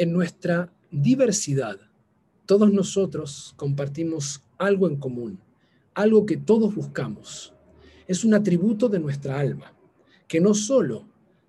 En 0.00 0.12
nuestra 0.12 0.72
diversidad, 0.92 1.76
todos 2.46 2.72
nosotros 2.72 3.52
compartimos 3.56 4.44
algo 4.56 4.86
en 4.86 4.94
común, 4.94 5.40
algo 5.92 6.24
que 6.24 6.36
todos 6.36 6.72
buscamos. 6.72 7.52
Es 8.06 8.22
un 8.22 8.32
atributo 8.32 8.88
de 8.88 9.00
nuestra 9.00 9.40
alma, 9.40 9.74
que 10.28 10.40
no 10.40 10.54
solo 10.54 11.08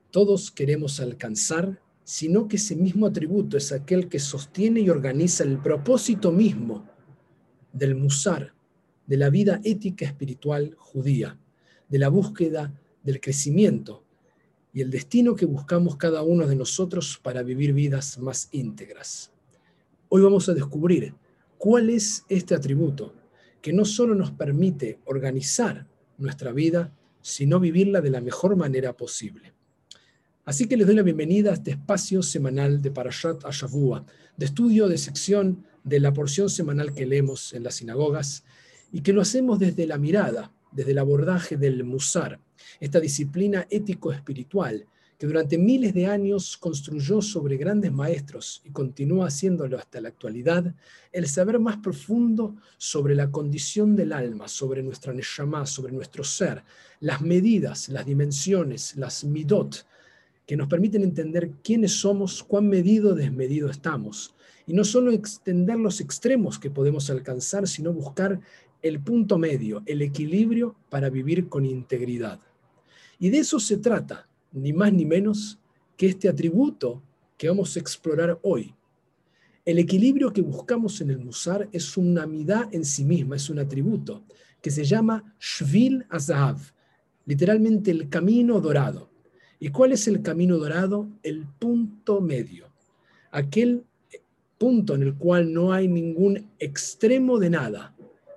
todos 0.10 0.50
queremos 0.50 1.00
alcanzar, 1.00 1.80
sino 2.04 2.48
que 2.48 2.56
ese 2.56 2.76
mismo 2.76 3.06
atributo 3.06 3.56
es 3.56 3.72
aquel 3.72 4.10
que 4.10 4.18
sostiene 4.18 4.80
y 4.80 4.90
organiza 4.90 5.44
el 5.44 5.60
propósito 5.62 6.32
mismo 6.32 6.90
del 7.72 7.94
musar, 7.94 8.56
de 9.06 9.18
la 9.18 9.30
vida 9.30 9.62
ética 9.64 10.06
espiritual 10.06 10.74
judía, 10.80 11.40
de 11.88 12.00
la 12.00 12.10
búsqueda 12.10 12.74
del 13.04 13.22
crecimiento 13.22 14.09
y 14.74 14.82
el 14.82 14.92
destino 14.92 15.36
que 15.36 15.46
buscamos 15.46 15.96
cada 15.98 16.22
uno 16.22 16.48
de 16.48 16.56
nosotros 16.56 17.20
para 17.22 17.44
vivir 17.44 17.74
vidas 17.74 18.20
más 18.20 18.50
íntegras. 18.52 19.32
Hoy 20.10 20.22
vamos 20.22 20.48
a 20.50 20.54
descubrir 20.54 21.14
cuál 21.58 21.90
es 21.90 22.24
este 22.30 22.56
atributo 22.56 23.14
que 23.62 23.74
no 23.74 23.86
solo 23.86 24.16
nos 24.16 24.32
permite 24.32 25.00
organizar 25.06 25.88
nuestra 26.18 26.52
vida, 26.52 26.94
sino 27.22 27.60
vivirla 27.60 28.02
de 28.02 28.10
la 28.10 28.22
mejor 28.22 28.56
manera 28.56 28.96
posible. 28.96 29.54
Así 30.46 30.68
que 30.68 30.78
les 30.78 30.88
doy 30.88 30.96
la 30.96 31.04
bienvenida 31.04 31.52
a 31.52 31.54
este 31.54 31.72
espacio 31.72 32.24
semanal 32.24 32.82
de 32.82 32.92
Parashat 32.92 33.46
Ashavua, 33.46 34.06
de 34.38 34.46
estudio 34.46 34.88
de 34.88 34.98
sección 34.98 35.66
de 35.84 36.00
la 36.00 36.14
porción 36.14 36.50
semanal 36.50 36.94
que 36.94 37.06
leemos 37.06 37.54
en 37.54 37.64
las 37.64 37.76
sinagogas 37.76 38.44
y 38.92 39.02
que 39.02 39.14
lo 39.14 39.22
hacemos 39.22 39.60
desde 39.60 39.86
la 39.86 39.98
mirada, 39.98 40.52
desde 40.72 40.92
el 40.92 41.00
abordaje 41.00 41.58
del 41.58 41.84
Musar, 41.84 42.40
esta 42.80 43.00
disciplina 43.00 43.68
ético-espiritual 43.70 44.86
que 45.20 45.28
durante 45.28 45.58
miles 45.58 45.94
de 45.94 46.08
años 46.08 46.56
construyó 46.56 47.22
sobre 47.22 47.58
grandes 47.58 47.92
maestros 47.92 48.62
y 48.64 48.70
continúa 48.70 49.28
haciéndolo 49.28 49.78
hasta 49.78 50.00
la 50.00 50.08
actualidad, 50.08 50.74
el 51.12 51.28
saber 51.28 51.60
más 51.60 51.76
profundo 51.78 52.56
sobre 52.78 53.16
la 53.16 53.30
condición 53.30 53.98
del 53.98 54.14
alma, 54.14 54.48
sobre 54.48 54.82
nuestra 54.82 55.12
neshama, 55.12 55.66
sobre 55.66 55.92
nuestro 55.92 56.24
ser, 56.24 56.64
las 57.02 57.20
medidas, 57.22 57.90
las 57.90 58.06
dimensiones, 58.06 58.96
las 58.96 59.26
midot, 59.26 59.86
que 60.48 60.56
nos 60.56 60.70
permiten 60.70 61.04
entender 61.04 61.52
quiénes 61.64 62.00
somos, 62.00 62.42
cuán 62.42 62.70
medido 62.70 63.12
o 63.12 63.16
desmedido 63.16 63.70
estamos. 63.70 64.34
Y 64.66 64.74
no 64.74 64.86
solo 64.86 65.12
extender 65.12 65.78
los 65.78 66.00
extremos 66.00 66.58
que 66.58 66.72
podemos 66.72 67.10
alcanzar, 67.10 67.68
sino 67.68 67.92
buscar 67.92 68.40
el 68.82 69.00
punto 69.02 69.38
medio, 69.38 69.84
el 69.86 70.02
equilibrio 70.02 70.76
para 70.90 71.10
vivir 71.10 71.50
con 71.50 71.66
integridad. 71.66 72.40
Y 73.20 73.30
de 73.30 73.40
eso 73.40 73.60
se 73.60 73.78
trata 73.78 74.28
ni 74.52 74.74
más 74.74 74.94
ni 74.94 75.06
menos 75.06 75.60
que 75.98 76.08
este 76.08 76.30
atributo 76.30 77.04
que 77.38 77.50
vamos 77.50 77.76
a 77.76 77.80
explorar 77.80 78.40
hoy. 78.42 78.74
El 79.66 79.78
equilibrio 79.80 80.32
que 80.32 80.42
buscamos 80.42 81.00
en 81.02 81.12
el 81.12 81.20
Musar 81.20 81.70
es 81.72 81.98
una 81.98 82.24
amidad 82.24 82.74
en 82.74 82.86
sí 82.86 83.04
misma, 83.04 83.36
es 83.36 83.50
un 83.50 83.60
atributo 83.60 84.24
que 84.62 84.72
se 84.72 84.84
llama 84.84 85.36
Shvil 85.40 86.06
Azahav, 86.10 86.58
literalmente 87.26 87.92
el 87.92 88.10
camino 88.10 88.60
dorado. 88.60 89.10
¿Y 89.60 89.70
cuál 89.70 89.92
es 89.92 90.08
el 90.08 90.22
camino 90.22 90.58
dorado? 90.58 91.10
El 91.22 91.46
punto 91.46 92.22
medio, 92.22 92.72
aquel 93.32 93.84
punto 94.58 94.96
en 94.96 95.04
el 95.04 95.16
cual 95.16 95.54
no 95.54 95.72
hay 95.74 95.88
ningún 95.88 96.50
extremo 96.60 97.38
de 97.40 97.50
nada, 97.50 97.96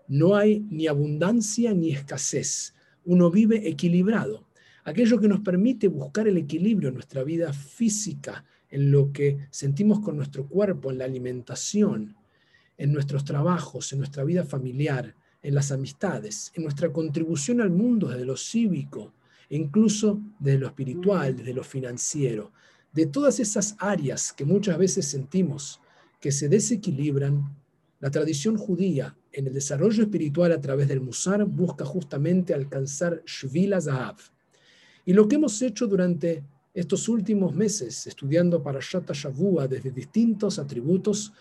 no 0.08 0.36
hay 0.36 0.60
ni 0.70 0.86
abundancia 0.86 1.72
ni 1.74 1.92
escasez, 1.92 2.74
uno 3.04 3.30
vive 3.30 3.68
equilibrado. 3.68 4.46
Aquello 4.84 5.20
que 5.20 5.28
nos 5.28 5.40
permite 5.40 5.88
buscar 5.88 6.26
el 6.26 6.36
equilibrio 6.36 6.88
en 6.88 6.94
nuestra 6.94 7.22
vida 7.22 7.52
física, 7.52 8.44
en 8.68 8.90
lo 8.90 9.12
que 9.12 9.38
sentimos 9.50 10.00
con 10.00 10.16
nuestro 10.16 10.48
cuerpo, 10.48 10.90
en 10.90 10.98
la 10.98 11.04
alimentación, 11.04 12.16
en 12.78 12.92
nuestros 12.92 13.24
trabajos, 13.24 13.92
en 13.92 13.98
nuestra 13.98 14.24
vida 14.24 14.44
familiar, 14.44 15.14
en 15.42 15.54
las 15.54 15.72
amistades, 15.72 16.52
en 16.54 16.64
nuestra 16.64 16.92
contribución 16.92 17.60
al 17.60 17.70
mundo 17.70 18.08
desde 18.08 18.24
lo 18.24 18.36
cívico, 18.36 19.12
incluso 19.50 20.20
desde 20.38 20.58
lo 20.58 20.66
espiritual, 20.68 21.36
desde 21.36 21.52
lo 21.52 21.64
financiero, 21.64 22.52
de 22.92 23.06
todas 23.06 23.40
esas 23.40 23.76
áreas 23.78 24.32
que 24.32 24.44
muchas 24.44 24.78
veces 24.78 25.06
sentimos 25.06 25.80
que 26.20 26.32
se 26.32 26.48
desequilibran, 26.48 27.56
la 28.02 28.10
tradición 28.10 28.56
judía 28.56 29.16
en 29.30 29.46
el 29.46 29.54
desarrollo 29.54 30.02
espiritual 30.02 30.50
a 30.50 30.60
través 30.60 30.88
del 30.88 31.00
Musar 31.00 31.44
busca 31.44 31.84
justamente 31.84 32.52
alcanzar 32.52 33.22
Shvila 33.24 33.80
Zahav, 33.80 34.16
y 35.06 35.12
lo 35.12 35.28
que 35.28 35.36
hemos 35.36 35.62
hecho 35.62 35.86
durante 35.86 36.42
estos 36.74 37.08
últimos 37.08 37.54
meses, 37.54 38.08
estudiando 38.08 38.60
para 38.60 38.80
Shata 38.82 39.12
Shavua 39.14 39.68
desde 39.68 39.92
distintos 39.92 40.58
atributos, 40.58 41.32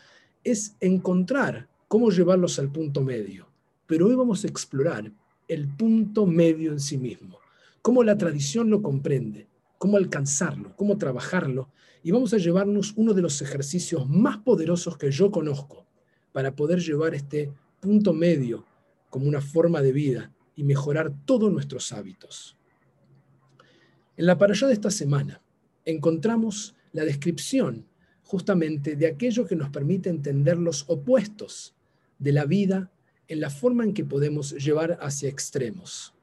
es 0.43 0.75
encontrar 0.79 1.67
cómo 1.87 2.11
llevarlos 2.11 2.59
al 2.59 2.71
punto 2.71 3.01
medio. 3.01 3.47
Pero 3.87 4.05
hoy 4.05 4.13
vamos 4.13 4.43
a 4.43 4.47
explorar 4.47 5.11
el 5.47 5.67
punto 5.67 6.27
medio 6.27 6.73
en 6.73 6.79
sí 6.79 6.99
mismo, 6.99 7.39
cómo 7.81 8.03
la 8.03 8.19
tradición 8.19 8.69
lo 8.69 8.83
comprende, 8.83 9.47
cómo 9.79 9.97
alcanzarlo, 9.97 10.75
cómo 10.75 10.99
trabajarlo, 10.99 11.69
y 12.03 12.11
vamos 12.11 12.35
a 12.35 12.37
llevarnos 12.37 12.93
uno 12.97 13.15
de 13.15 13.23
los 13.23 13.41
ejercicios 13.41 14.07
más 14.07 14.37
poderosos 14.37 14.95
que 14.95 15.09
yo 15.09 15.31
conozco 15.31 15.87
para 16.31 16.55
poder 16.55 16.79
llevar 16.79 17.13
este 17.15 17.51
punto 17.79 18.13
medio 18.13 18.65
como 19.09 19.27
una 19.27 19.41
forma 19.41 19.81
de 19.81 19.91
vida 19.91 20.31
y 20.55 20.63
mejorar 20.63 21.13
todos 21.25 21.51
nuestros 21.51 21.91
hábitos. 21.91 22.57
En 24.17 24.25
la 24.25 24.37
parashá 24.37 24.67
de 24.67 24.73
esta 24.73 24.91
semana 24.91 25.41
encontramos 25.85 26.75
la 26.93 27.03
descripción 27.03 27.85
justamente 28.23 28.95
de 28.95 29.07
aquello 29.07 29.45
que 29.45 29.55
nos 29.55 29.69
permite 29.69 30.09
entender 30.09 30.57
los 30.57 30.85
opuestos 30.87 31.73
de 32.19 32.31
la 32.31 32.45
vida 32.45 32.91
en 33.27 33.39
la 33.39 33.49
forma 33.49 33.83
en 33.83 33.93
que 33.93 34.05
podemos 34.05 34.51
llevar 34.51 34.97
hacia 35.01 35.29
extremos. 35.29 36.13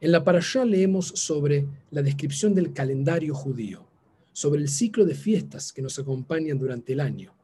En 0.00 0.12
la 0.12 0.22
parashá 0.22 0.64
leemos 0.64 1.08
sobre 1.08 1.66
la 1.90 2.02
descripción 2.02 2.54
del 2.54 2.72
calendario 2.72 3.34
judío, 3.34 3.86
sobre 4.32 4.60
el 4.60 4.68
ciclo 4.68 5.04
de 5.04 5.14
fiestas 5.14 5.72
que 5.72 5.82
nos 5.82 5.98
acompañan 5.98 6.58
durante 6.58 6.92
el 6.92 7.00
año. 7.00 7.34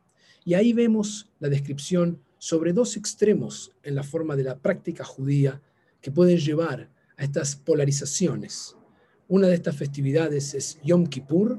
Y 0.45 0.55
ahí 0.55 0.73
vemos 0.73 1.31
la 1.41 1.49
descripción 1.49 2.21
sobre 2.39 2.73
dos 2.73 2.97
extremos 2.97 3.73
en 3.83 3.95
la 3.95 4.03
forma 4.03 4.37
de 4.37 4.45
la 4.45 4.59
práctica 4.59 5.05
judía 5.05 5.63
que 6.01 6.11
pueden 6.11 6.39
llevar 6.39 6.91
a 7.17 7.25
estas 7.25 7.57
polarizaciones 7.57 8.77
una 9.29 9.49
de 9.49 9.55
estas 9.55 9.77
festividades 9.77 10.55
es 10.55 10.79
Yom 10.85 11.07
Kippur 11.07 11.59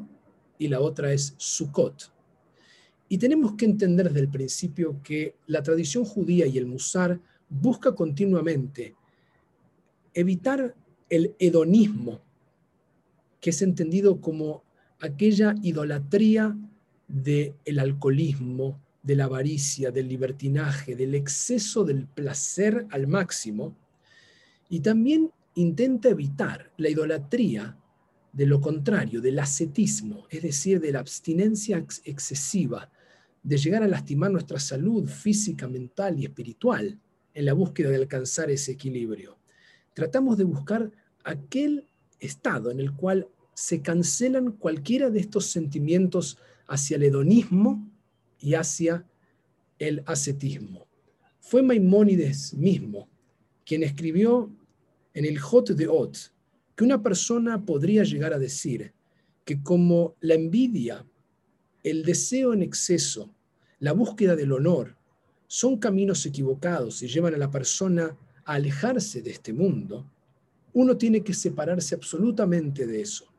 y 0.60 0.68
la 0.68 0.80
otra 0.80 1.12
es 1.12 1.34
Sukkot. 1.38 2.12
Y 3.10 3.18
tenemos 3.18 3.54
que 3.54 3.66
entender 3.66 4.08
desde 4.08 4.22
el 4.22 4.30
principio 4.30 5.02
que 5.04 5.36
la 5.48 5.64
tradición 5.64 6.06
judía 6.06 6.46
y 6.46 6.58
el 6.58 6.68
musar 6.68 7.20
busca 7.50 7.94
continuamente 7.94 8.96
evitar 10.14 10.76
el 11.10 11.36
hedonismo, 11.40 12.22
que 13.42 13.50
es 13.50 13.62
entendido 13.62 14.22
como 14.22 14.64
aquella 15.00 15.56
idolatría 15.62 16.56
del 17.08 17.80
alcoholismo, 17.80 18.82
de 19.04 19.16
la 19.16 19.26
avaricia, 19.26 19.92
del 19.92 20.08
libertinaje, 20.08 20.96
del 20.96 21.16
exceso 21.16 21.84
del 21.84 22.08
placer 22.08 22.88
al 22.90 23.08
máximo, 23.08 23.76
y 24.70 24.80
también 24.80 25.32
intenta 25.54 26.10
evitar 26.10 26.72
la 26.78 26.90
idolatría 26.90 27.78
de 28.34 28.46
lo 28.46 28.60
contrario, 28.60 29.22
del 29.22 29.40
ascetismo, 29.40 30.26
es 30.30 30.42
decir, 30.42 30.82
de 30.82 30.92
la 30.92 31.00
abstinencia 31.00 31.78
excesiva, 32.04 32.92
de 33.42 33.58
llegar 33.58 33.84
a 33.84 33.88
lastimar 33.88 34.32
nuestra 34.32 34.60
salud 34.60 35.08
física, 35.08 35.68
mental 35.68 36.20
y 36.20 36.26
espiritual 36.26 37.00
en 37.34 37.46
la 37.46 37.54
búsqueda 37.54 37.90
de 37.90 37.98
alcanzar 37.98 38.50
ese 38.50 38.74
equilibrio. 38.74 39.38
Tratamos 39.94 40.38
de 40.38 40.44
buscar 40.44 40.92
aquel 41.24 41.88
estado 42.20 42.72
en 42.72 42.80
el 42.80 42.92
cual 42.92 43.28
se 43.54 43.82
cancelan 43.82 44.52
cualquiera 44.52 45.10
de 45.10 45.20
estos 45.20 45.46
sentimientos 45.46 46.38
hacia 46.68 46.98
el 46.98 47.04
hedonismo 47.04 47.88
y 48.40 48.54
hacia 48.54 49.06
el 49.80 50.04
ascetismo. 50.06 50.88
Fue 51.40 51.62
Maimónides 51.62 52.54
mismo 52.54 53.08
quien 53.66 53.84
escribió 53.84 54.52
en 55.14 55.26
el 55.26 55.40
Hot 55.40 55.70
de 55.70 55.88
Ot 55.88 56.32
que 56.76 56.84
una 56.84 57.02
persona 57.02 57.66
podría 57.66 58.04
llegar 58.04 58.34
a 58.34 58.40
decir 58.40 58.94
que 59.44 59.62
como 59.62 60.16
la 60.20 60.34
envidia, 60.34 61.06
el 61.84 62.04
deseo 62.04 62.54
en 62.54 62.64
exceso, 62.64 63.34
la 63.80 63.94
búsqueda 63.94 64.36
del 64.36 64.52
honor, 64.52 64.96
son 65.48 65.78
caminos 65.78 66.26
equivocados 66.26 67.02
y 67.04 67.08
llevan 67.08 67.36
a 67.36 67.38
la 67.38 67.52
persona 67.52 68.18
a 68.44 68.54
alejarse 68.54 69.22
de 69.22 69.32
este 69.32 69.54
mundo, 69.54 70.10
uno 70.74 70.98
tiene 70.98 71.22
que 71.22 71.34
separarse 71.34 71.96
absolutamente 71.96 72.86
de 72.86 73.02
eso. 73.02 73.32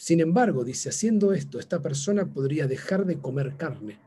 Sin 0.00 0.20
embargo, 0.20 0.64
dice, 0.64 0.88
haciendo 0.88 1.34
esto, 1.34 1.58
esta 1.58 1.82
persona 1.82 2.24
podría 2.24 2.66
dejar 2.66 3.04
de 3.04 3.18
comer 3.18 3.58
carne, 3.58 3.98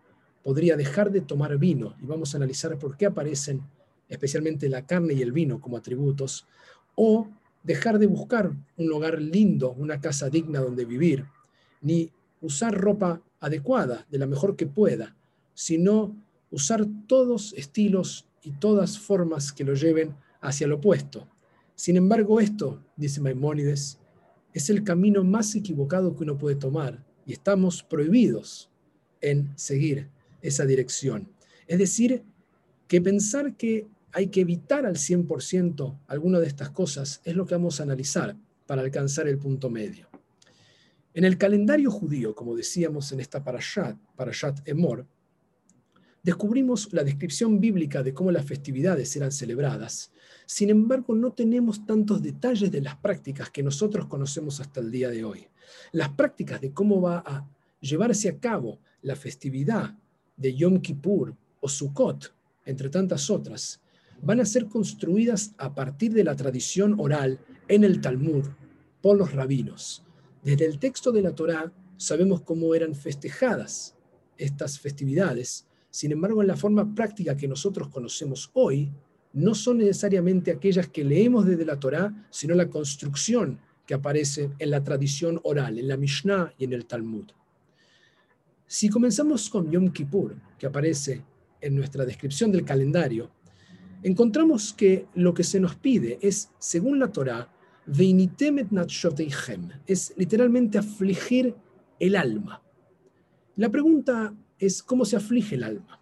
podría 0.41 0.75
dejar 0.75 1.11
de 1.11 1.21
tomar 1.21 1.59
vino, 1.59 1.95
y 2.01 2.07
vamos 2.07 2.33
a 2.33 2.37
analizar 2.37 2.79
por 2.79 2.97
qué 2.97 3.05
aparecen 3.05 3.61
especialmente 4.09 4.67
la 4.69 4.87
carne 4.87 5.13
y 5.13 5.21
el 5.21 5.31
vino 5.31 5.61
como 5.61 5.77
atributos, 5.77 6.47
o 6.95 7.29
dejar 7.61 7.99
de 7.99 8.07
buscar 8.07 8.53
un 8.75 8.87
lugar 8.87 9.21
lindo, 9.21 9.73
una 9.73 10.01
casa 10.01 10.31
digna 10.31 10.61
donde 10.61 10.83
vivir, 10.83 11.27
ni 11.79 12.09
usar 12.41 12.73
ropa 12.73 13.21
adecuada, 13.39 14.07
de 14.09 14.17
la 14.17 14.25
mejor 14.25 14.55
que 14.55 14.65
pueda, 14.65 15.15
sino 15.53 16.15
usar 16.49 16.87
todos 17.05 17.53
estilos 17.55 18.27
y 18.41 18.53
todas 18.53 18.97
formas 18.97 19.53
que 19.53 19.63
lo 19.63 19.75
lleven 19.75 20.15
hacia 20.41 20.65
lo 20.65 20.77
opuesto. 20.77 21.27
Sin 21.75 21.97
embargo, 21.97 22.39
esto, 22.39 22.83
dice 22.97 23.21
Maimónides, 23.21 23.99
es 24.53 24.69
el 24.69 24.83
camino 24.83 25.23
más 25.23 25.55
equivocado 25.55 26.15
que 26.15 26.23
uno 26.23 26.37
puede 26.37 26.55
tomar 26.55 27.03
y 27.25 27.33
estamos 27.33 27.83
prohibidos 27.83 28.69
en 29.21 29.51
seguir 29.55 30.09
esa 30.41 30.65
dirección. 30.65 31.29
Es 31.67 31.79
decir, 31.79 32.23
que 32.87 33.01
pensar 33.01 33.55
que 33.55 33.87
hay 34.11 34.27
que 34.27 34.41
evitar 34.41 34.85
al 34.85 34.95
100% 34.95 35.97
alguna 36.07 36.39
de 36.39 36.47
estas 36.47 36.69
cosas 36.69 37.21
es 37.23 37.35
lo 37.35 37.45
que 37.45 37.55
vamos 37.55 37.79
a 37.79 37.83
analizar 37.83 38.35
para 38.67 38.81
alcanzar 38.81 39.27
el 39.27 39.39
punto 39.39 39.69
medio. 39.69 40.07
En 41.15 41.23
el 41.25 41.37
calendario 41.37 41.91
judío, 41.91 42.35
como 42.35 42.55
decíamos 42.55 43.11
en 43.11 43.19
esta 43.19 43.43
parashat, 43.43 43.97
parashat 44.15 44.67
Emor, 44.67 45.05
descubrimos 46.23 46.91
la 46.93 47.03
descripción 47.03 47.59
bíblica 47.59 48.01
de 48.01 48.13
cómo 48.13 48.31
las 48.31 48.45
festividades 48.45 49.13
eran 49.17 49.31
celebradas. 49.31 50.11
Sin 50.45 50.69
embargo, 50.69 51.13
no 51.13 51.33
tenemos 51.33 51.85
tantos 51.85 52.21
detalles 52.21 52.71
de 52.71 52.81
las 52.81 52.95
prácticas 52.95 53.49
que 53.49 53.61
nosotros 53.61 54.07
conocemos 54.07 54.61
hasta 54.61 54.79
el 54.79 54.89
día 54.89 55.09
de 55.09 55.25
hoy. 55.25 55.47
Las 55.91 56.09
prácticas 56.09 56.61
de 56.61 56.71
cómo 56.71 57.01
va 57.01 57.23
a 57.25 57.47
llevarse 57.81 58.29
a 58.29 58.39
cabo 58.39 58.79
la 59.01 59.17
festividad 59.17 59.97
de 60.37 60.55
Yom 60.55 60.79
Kippur 60.79 61.35
o 61.59 61.67
Sukkot, 61.67 62.33
entre 62.65 62.89
tantas 62.89 63.29
otras, 63.29 63.81
van 64.21 64.39
a 64.39 64.45
ser 64.45 64.67
construidas 64.67 65.53
a 65.57 65.75
partir 65.75 66.13
de 66.13 66.23
la 66.23 66.35
tradición 66.35 66.95
oral 66.97 67.39
en 67.67 67.83
el 67.83 67.99
Talmud 67.99 68.45
por 69.01 69.17
los 69.17 69.33
rabinos. 69.33 70.05
Desde 70.41 70.65
el 70.65 70.79
texto 70.79 71.11
de 71.11 71.21
la 71.21 71.35
Torá 71.35 71.73
sabemos 71.97 72.41
cómo 72.41 72.73
eran 72.73 72.95
festejadas 72.95 73.95
estas 74.37 74.79
festividades, 74.79 75.67
sin 75.93 76.11
embargo, 76.11 76.41
en 76.41 76.47
la 76.47 76.55
forma 76.55 76.95
práctica 76.95 77.37
que 77.37 77.47
nosotros 77.47 77.87
conocemos 77.89 78.49
hoy, 78.55 78.91
no 79.33 79.53
son 79.53 79.77
necesariamente 79.77 80.49
aquellas 80.49 80.87
que 80.87 81.03
leemos 81.03 81.45
desde 81.45 81.65
la 81.65 81.79
Torá, 81.79 82.27
sino 82.31 82.55
la 82.55 82.67
construcción 82.67 83.59
que 83.85 83.93
aparece 83.93 84.49
en 84.57 84.71
la 84.71 84.83
tradición 84.83 85.39
oral, 85.43 85.77
en 85.77 85.87
la 85.87 85.95
Mishnah 85.95 86.51
y 86.57 86.63
en 86.63 86.73
el 86.73 86.87
Talmud. 86.87 87.25
Si 88.65 88.89
comenzamos 88.89 89.51
con 89.51 89.69
Yom 89.69 89.91
Kippur, 89.91 90.35
que 90.57 90.65
aparece 90.65 91.21
en 91.61 91.75
nuestra 91.75 92.05
descripción 92.05 92.51
del 92.51 92.65
calendario, 92.65 93.29
encontramos 94.01 94.73
que 94.73 95.05
lo 95.13 95.31
que 95.35 95.43
se 95.43 95.59
nos 95.59 95.75
pide 95.75 96.17
es, 96.23 96.49
según 96.57 96.97
la 96.97 97.11
Torá, 97.11 97.53
es 99.85 100.13
literalmente 100.17 100.79
afligir 100.79 101.55
el 101.99 102.15
alma. 102.15 102.63
La 103.57 103.69
pregunta 103.69 104.33
es 104.65 104.83
cómo 104.83 105.05
se 105.05 105.15
aflige 105.15 105.55
el 105.55 105.63
alma. 105.63 105.99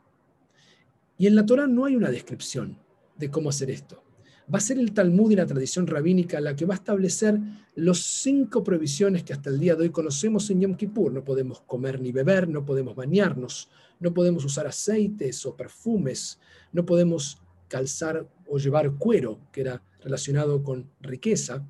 Y 1.17 1.27
en 1.27 1.35
la 1.35 1.45
Torá 1.45 1.67
no 1.67 1.85
hay 1.85 1.95
una 1.95 2.09
descripción 2.09 2.77
de 3.17 3.29
cómo 3.29 3.49
hacer 3.49 3.69
esto. 3.69 4.03
Va 4.53 4.57
a 4.57 4.61
ser 4.61 4.79
el 4.79 4.91
Talmud 4.91 5.31
y 5.31 5.35
la 5.35 5.45
tradición 5.45 5.87
rabínica 5.87 6.41
la 6.41 6.55
que 6.55 6.65
va 6.65 6.73
a 6.73 6.77
establecer 6.77 7.39
los 7.75 8.01
cinco 8.01 8.63
prohibiciones 8.63 9.23
que 9.23 9.33
hasta 9.33 9.49
el 9.49 9.59
día 9.59 9.75
de 9.75 9.83
hoy 9.83 9.89
conocemos 9.91 10.49
en 10.49 10.61
Yom 10.61 10.75
Kippur. 10.75 11.13
No 11.13 11.23
podemos 11.23 11.61
comer 11.61 12.01
ni 12.01 12.11
beber, 12.11 12.49
no 12.49 12.65
podemos 12.65 12.95
bañarnos, 12.95 13.69
no 13.99 14.13
podemos 14.13 14.43
usar 14.43 14.67
aceites 14.67 15.45
o 15.45 15.55
perfumes, 15.55 16.39
no 16.73 16.85
podemos 16.85 17.41
calzar 17.67 18.27
o 18.47 18.57
llevar 18.57 18.91
cuero, 18.97 19.39
que 19.53 19.61
era 19.61 19.81
relacionado 20.01 20.63
con 20.63 20.89
riqueza, 20.99 21.65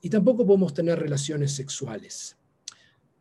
y 0.00 0.10
tampoco 0.10 0.44
podemos 0.44 0.74
tener 0.74 0.98
relaciones 0.98 1.52
sexuales. 1.52 2.36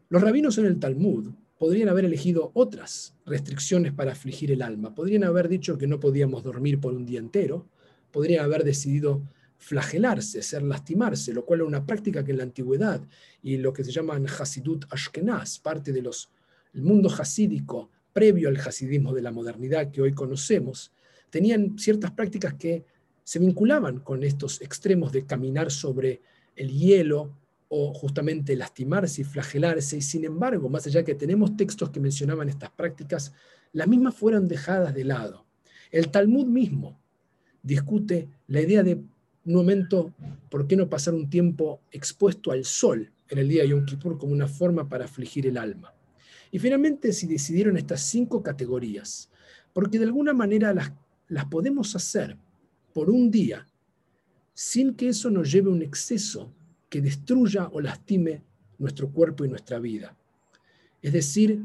Los 0.09 0.21
rabinos 0.21 0.57
en 0.57 0.65
el 0.65 0.79
Talmud 0.79 1.33
podrían 1.57 1.89
haber 1.89 2.05
elegido 2.05 2.51
otras 2.53 3.15
restricciones 3.25 3.93
para 3.93 4.11
afligir 4.11 4.51
el 4.51 4.61
alma. 4.61 4.93
Podrían 4.95 5.23
haber 5.23 5.47
dicho 5.47 5.77
que 5.77 5.87
no 5.87 5.99
podíamos 5.99 6.43
dormir 6.43 6.79
por 6.79 6.93
un 6.93 7.05
día 7.05 7.19
entero, 7.19 7.67
podrían 8.11 8.43
haber 8.43 8.63
decidido 8.63 9.21
flagelarse, 9.57 10.41
ser 10.41 10.61
lastimarse, 10.63 11.33
lo 11.33 11.45
cual 11.45 11.61
era 11.61 11.67
una 11.67 11.85
práctica 11.85 12.23
que 12.23 12.31
en 12.31 12.37
la 12.37 12.43
antigüedad 12.43 13.01
y 13.41 13.57
lo 13.57 13.71
que 13.71 13.83
se 13.83 13.91
llama 13.91 14.19
Hasidut 14.39 14.85
Ashkenaz, 14.89 15.59
parte 15.59 15.93
del 15.93 16.09
mundo 16.73 17.09
hasídico 17.09 17.89
previo 18.11 18.49
al 18.49 18.57
hasidismo 18.57 19.13
de 19.13 19.21
la 19.21 19.31
modernidad 19.31 19.89
que 19.89 20.01
hoy 20.01 20.13
conocemos, 20.13 20.91
tenían 21.29 21.79
ciertas 21.79 22.11
prácticas 22.11 22.55
que 22.55 22.85
se 23.23 23.39
vinculaban 23.39 23.99
con 23.99 24.23
estos 24.23 24.61
extremos 24.61 25.11
de 25.11 25.25
caminar 25.25 25.71
sobre 25.71 26.21
el 26.55 26.69
hielo 26.69 27.35
o 27.75 27.91
justamente 27.91 28.55
lastimarse 28.55 29.21
y 29.21 29.23
flagelarse, 29.23 29.97
y 29.97 30.01
sin 30.01 30.25
embargo, 30.25 30.69
más 30.69 30.85
allá 30.85 31.03
que 31.03 31.15
tenemos 31.15 31.57
textos 31.57 31.89
que 31.89 31.99
mencionaban 31.99 32.47
estas 32.47 32.69
prácticas, 32.69 33.33
las 33.71 33.87
mismas 33.87 34.13
fueron 34.13 34.47
dejadas 34.47 34.93
de 34.93 35.03
lado. 35.03 35.45
El 35.91 36.11
Talmud 36.11 36.45
mismo 36.45 36.99
discute 37.63 38.29
la 38.47 38.61
idea 38.61 38.83
de 38.83 38.95
un 38.95 39.53
momento, 39.53 40.13
¿por 40.49 40.67
qué 40.67 40.75
no 40.75 40.87
pasar 40.87 41.15
un 41.15 41.29
tiempo 41.29 41.81
expuesto 41.91 42.51
al 42.51 42.63
sol 42.63 43.11
en 43.29 43.39
el 43.39 43.49
día 43.49 43.63
de 43.63 43.69
Yom 43.69 43.85
Kippur 43.85 44.19
como 44.19 44.33
una 44.33 44.47
forma 44.47 44.87
para 44.87 45.05
afligir 45.05 45.47
el 45.47 45.57
alma? 45.57 45.95
Y 46.51 46.59
finalmente 46.59 47.11
se 47.11 47.25
decidieron 47.25 47.77
estas 47.77 48.01
cinco 48.01 48.43
categorías, 48.43 49.31
porque 49.73 49.97
de 49.97 50.05
alguna 50.05 50.33
manera 50.33 50.73
las 50.73 50.91
las 51.33 51.45
podemos 51.45 51.95
hacer 51.95 52.37
por 52.93 53.09
un 53.09 53.31
día 53.31 53.65
sin 54.53 54.93
que 54.93 55.09
eso 55.09 55.31
nos 55.31 55.51
lleve 55.51 55.69
a 55.69 55.73
un 55.73 55.81
exceso 55.81 56.53
que 56.93 57.01
destruya 57.01 57.69
o 57.71 57.81
lastime 57.81 58.43
nuestro 58.77 59.09
cuerpo 59.09 59.43
y 59.43 59.47
nuestra 59.47 59.79
vida. 59.79 60.15
Es 61.01 61.11
decir, 61.11 61.63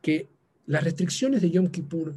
que 0.00 0.28
las 0.66 0.84
restricciones 0.84 1.42
de 1.42 1.50
Yom 1.50 1.66
Kippur 1.66 2.14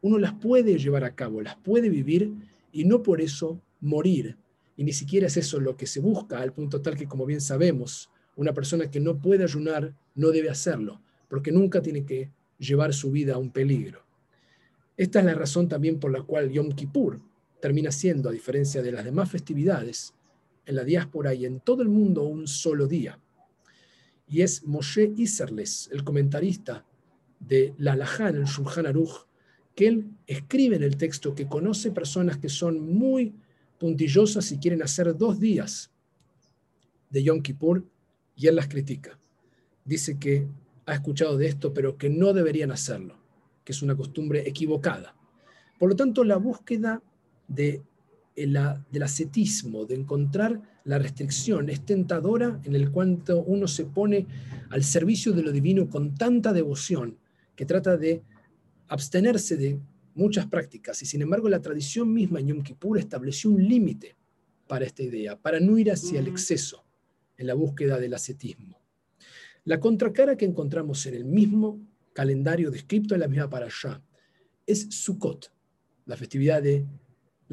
uno 0.00 0.18
las 0.18 0.34
puede 0.34 0.78
llevar 0.78 1.02
a 1.02 1.16
cabo, 1.16 1.42
las 1.42 1.56
puede 1.56 1.88
vivir 1.88 2.32
y 2.70 2.84
no 2.84 3.02
por 3.02 3.20
eso 3.20 3.60
morir. 3.80 4.36
Y 4.76 4.84
ni 4.84 4.92
siquiera 4.92 5.26
es 5.26 5.36
eso 5.36 5.58
lo 5.58 5.76
que 5.76 5.88
se 5.88 5.98
busca, 5.98 6.38
al 6.38 6.52
punto 6.52 6.80
tal 6.80 6.96
que, 6.96 7.08
como 7.08 7.26
bien 7.26 7.40
sabemos, 7.40 8.08
una 8.36 8.54
persona 8.54 8.88
que 8.92 9.00
no 9.00 9.20
puede 9.20 9.42
ayunar 9.42 9.92
no 10.14 10.30
debe 10.30 10.50
hacerlo, 10.50 11.00
porque 11.28 11.50
nunca 11.50 11.82
tiene 11.82 12.04
que 12.04 12.30
llevar 12.58 12.94
su 12.94 13.10
vida 13.10 13.34
a 13.34 13.38
un 13.38 13.50
peligro. 13.50 14.04
Esta 14.96 15.18
es 15.18 15.24
la 15.24 15.34
razón 15.34 15.68
también 15.68 15.98
por 15.98 16.12
la 16.12 16.22
cual 16.22 16.52
Yom 16.52 16.70
Kippur 16.76 17.20
termina 17.60 17.90
siendo, 17.90 18.28
a 18.28 18.32
diferencia 18.32 18.82
de 18.82 18.92
las 18.92 19.04
demás 19.04 19.32
festividades, 19.32 20.14
en 20.66 20.76
la 20.76 20.84
diáspora 20.84 21.34
y 21.34 21.46
en 21.46 21.60
todo 21.60 21.82
el 21.82 21.88
mundo 21.88 22.22
un 22.24 22.46
solo 22.46 22.86
día. 22.86 23.18
Y 24.26 24.42
es 24.42 24.64
Moshe 24.64 25.12
Iserles, 25.16 25.88
el 25.92 26.04
comentarista 26.04 26.84
de 27.40 27.74
la 27.78 27.92
Halajá 27.92 28.30
en 28.30 28.36
el 28.36 28.44
Shulchan 28.44 28.86
Aruch, 28.86 29.26
que 29.74 29.88
él 29.88 30.10
escribe 30.26 30.76
en 30.76 30.82
el 30.82 30.96
texto 30.96 31.34
que 31.34 31.48
conoce 31.48 31.90
personas 31.90 32.38
que 32.38 32.48
son 32.48 32.80
muy 32.80 33.34
puntillosas 33.78 34.50
y 34.52 34.58
quieren 34.58 34.82
hacer 34.82 35.16
dos 35.16 35.40
días 35.40 35.90
de 37.10 37.22
Yom 37.22 37.42
Kippur 37.42 37.84
y 38.36 38.46
él 38.46 38.56
las 38.56 38.68
critica. 38.68 39.18
Dice 39.84 40.18
que 40.18 40.46
ha 40.86 40.94
escuchado 40.94 41.36
de 41.36 41.48
esto, 41.48 41.74
pero 41.74 41.98
que 41.98 42.08
no 42.08 42.32
deberían 42.32 42.70
hacerlo 42.70 43.24
que 43.64 43.72
es 43.72 43.82
una 43.82 43.96
costumbre 43.96 44.46
equivocada. 44.46 45.16
Por 45.78 45.88
lo 45.88 45.96
tanto, 45.96 46.22
la 46.22 46.36
búsqueda 46.36 47.02
de 47.48 47.82
del 48.34 49.02
ascetismo, 49.02 49.84
de 49.84 49.94
encontrar 49.94 50.60
la 50.84 50.98
restricción, 50.98 51.70
es 51.70 51.84
tentadora 51.84 52.60
en 52.64 52.74
el 52.74 52.90
cuanto 52.90 53.42
uno 53.42 53.68
se 53.68 53.84
pone 53.84 54.26
al 54.70 54.82
servicio 54.82 55.32
de 55.32 55.42
lo 55.42 55.52
divino 55.52 55.88
con 55.88 56.14
tanta 56.14 56.52
devoción 56.52 57.16
que 57.54 57.64
trata 57.64 57.96
de 57.96 58.22
abstenerse 58.88 59.56
de 59.56 59.78
muchas 60.14 60.46
prácticas. 60.46 61.00
Y 61.02 61.06
sin 61.06 61.22
embargo, 61.22 61.48
la 61.48 61.62
tradición 61.62 62.12
misma 62.12 62.40
en 62.40 62.48
Yom 62.48 62.62
Kippur 62.62 62.98
estableció 62.98 63.50
un 63.50 63.66
límite 63.66 64.16
para 64.66 64.84
esta 64.84 65.02
idea, 65.02 65.36
para 65.36 65.60
no 65.60 65.78
ir 65.78 65.92
hacia 65.92 66.18
el 66.20 66.28
exceso 66.28 66.84
en 67.36 67.46
la 67.46 67.54
búsqueda 67.54 67.98
del 67.98 68.14
ascetismo. 68.14 68.80
La 69.64 69.80
contracara 69.80 70.36
que 70.36 70.44
encontramos 70.44 71.06
en 71.06 71.14
el 71.14 71.24
mismo 71.24 71.80
calendario 72.12 72.70
descrito 72.70 73.14
en 73.14 73.20
la 73.20 73.28
misma 73.28 73.50
para 73.50 73.66
allá, 73.66 74.02
es 74.66 74.86
Sukkot, 74.90 75.52
la 76.06 76.16
festividad 76.16 76.62
de 76.62 76.86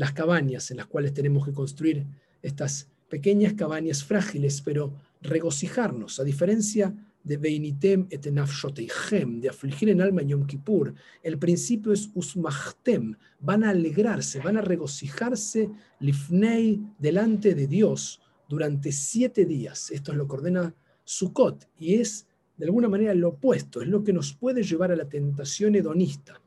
las 0.02 0.14
cabañas 0.14 0.72
en 0.72 0.78
las 0.78 0.88
cuales 0.88 1.14
tenemos 1.14 1.46
que 1.46 1.54
construir 1.54 2.08
estas 2.42 2.88
pequeñas 3.08 3.54
cabañas 3.54 4.04
frágiles, 4.04 4.60
pero 4.64 4.92
regocijarnos, 5.22 6.20
a 6.20 6.24
diferencia 6.24 6.92
de 7.24 7.38
Beinitem 7.38 8.08
et 8.10 8.20
de 8.20 9.50
afligir 9.50 9.90
en 9.90 10.02
alma 10.02 10.24
Yom 10.24 10.48
Kippur, 10.48 10.96
el 11.22 11.38
principio 11.38 11.94
es 11.94 12.10
Usmachtem, 12.16 13.16
van 13.40 13.64
a 13.64 13.70
alegrarse, 13.70 14.40
van 14.40 14.58
a 14.58 14.62
regocijarse 14.62 15.70
Lifnei 16.00 16.82
delante 16.98 17.54
de 17.54 17.68
Dios 17.68 18.22
durante 18.50 18.92
siete 18.92 19.46
días. 19.46 19.92
Esto 19.92 20.14
es 20.14 20.18
lo 20.18 20.28
que 20.28 20.34
ordena 20.34 20.74
Sukkot 21.04 21.70
y 21.78 21.94
es 22.02 22.26
de 22.58 22.66
alguna 22.66 22.90
manera 22.90 23.14
lo 23.14 23.30
opuesto, 23.30 23.84
es 23.84 23.88
lo 23.88 24.04
que 24.04 24.14
nos 24.14 24.34
puede 24.34 24.64
llevar 24.64 24.92
a 24.92 24.96
la 24.96 25.08
tentación 25.08 25.76
hedonista. 25.76 26.42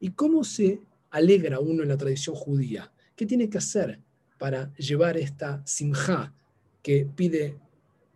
¿Y 0.00 0.10
cómo 0.10 0.44
se 0.44 0.80
alegra 1.10 1.60
uno 1.60 1.82
en 1.82 1.88
la 1.88 1.96
tradición 1.96 2.34
judía? 2.34 2.90
¿Qué 3.16 3.26
tiene 3.26 3.50
que 3.50 3.58
hacer 3.58 4.00
para 4.38 4.72
llevar 4.74 5.16
esta 5.16 5.62
simja 5.66 6.32
que 6.82 7.06
pide 7.14 7.56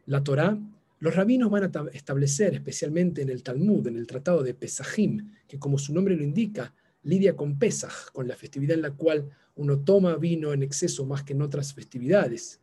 la 0.07 0.23
Torá? 0.25 0.59
Los 1.01 1.15
rabinos 1.15 1.51
van 1.51 1.65
a 1.65 1.91
establecer, 1.93 2.55
especialmente 2.55 3.21
en 3.23 3.29
el 3.29 3.43
Talmud, 3.43 3.87
en 3.87 3.97
el 3.97 4.07
tratado 4.07 4.43
de 4.43 4.55
Pesajim, 4.55 5.33
que 5.47 5.59
como 5.59 5.77
su 5.77 5.93
nombre 5.93 6.17
lo 6.17 6.23
indica, 6.23 6.75
lidia 7.03 7.37
con 7.37 7.59
Pesaj, 7.59 8.11
con 8.13 8.27
la 8.27 8.37
festividad 8.37 8.77
en 8.77 8.83
la 8.83 8.93
cual 8.93 9.31
uno 9.57 9.79
toma 9.81 10.17
vino 10.17 10.53
en 10.53 10.63
exceso 10.63 11.05
más 11.05 11.23
que 11.23 11.35
en 11.35 11.43
otras 11.43 11.75
festividades, 11.75 12.61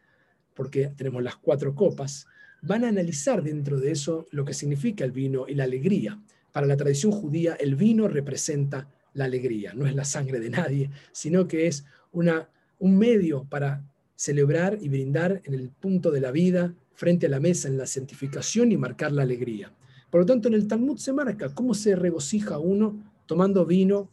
porque 0.55 0.87
tenemos 0.95 1.23
las 1.23 1.35
cuatro 1.37 1.75
copas, 1.75 2.25
van 2.61 2.83
a 2.83 2.89
analizar 2.89 3.43
dentro 3.43 3.79
de 3.79 3.91
eso 3.91 4.25
lo 4.31 4.45
que 4.45 4.53
significa 4.53 5.05
el 5.05 5.11
vino 5.11 5.45
y 5.47 5.55
la 5.55 5.63
alegría. 5.63 6.19
Para 6.51 6.67
la 6.67 6.77
tradición 6.77 7.11
judía, 7.11 7.55
el 7.55 7.75
vino 7.75 8.07
representa 8.07 8.87
la 9.13 9.25
alegría, 9.25 9.73
no 9.73 9.85
es 9.85 9.95
la 9.95 10.05
sangre 10.05 10.39
de 10.39 10.49
nadie, 10.49 10.89
sino 11.11 11.47
que 11.47 11.67
es 11.67 11.85
una, 12.11 12.49
un 12.79 12.97
medio 12.97 13.45
para 13.45 13.83
celebrar 14.15 14.77
y 14.79 14.89
brindar 14.89 15.41
en 15.45 15.53
el 15.53 15.69
punto 15.69 16.11
de 16.11 16.21
la 16.21 16.31
vida, 16.31 16.73
frente 16.93 17.25
a 17.25 17.29
la 17.29 17.39
mesa, 17.39 17.67
en 17.67 17.77
la 17.77 17.87
santificación 17.87 18.71
y 18.71 18.77
marcar 18.77 19.11
la 19.11 19.23
alegría. 19.23 19.73
Por 20.11 20.21
lo 20.21 20.25
tanto, 20.25 20.47
en 20.47 20.53
el 20.53 20.67
Talmud 20.67 20.97
se 20.97 21.13
marca 21.13 21.53
cómo 21.55 21.73
se 21.73 21.95
regocija 21.95 22.59
uno 22.59 23.01
tomando 23.25 23.65
vino, 23.65 24.09